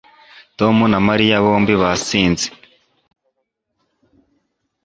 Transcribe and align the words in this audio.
Tom 0.57 0.75
na 0.91 0.99
Mariya 1.07 1.43
bombi 1.45 1.73
basinze 1.81 2.47